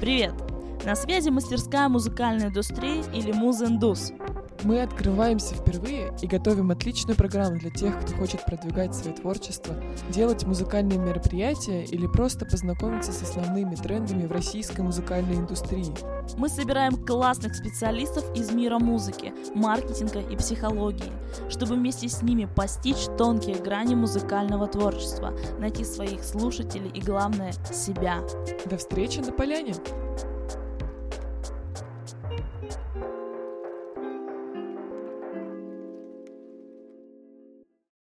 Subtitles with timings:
[0.00, 0.32] Привет!
[0.84, 4.12] На связи мастерская музыкальной индустрии или Музендус.
[4.64, 9.74] Мы открываемся впервые и готовим отличную программу для тех, кто хочет продвигать свое творчество,
[10.10, 15.94] делать музыкальные мероприятия или просто познакомиться с основными трендами в российской музыкальной индустрии.
[16.36, 21.12] Мы собираем классных специалистов из мира музыки, маркетинга и психологии,
[21.48, 28.22] чтобы вместе с ними постичь тонкие грани музыкального творчества, найти своих слушателей и, главное, себя.
[28.66, 29.74] До встречи на поляне!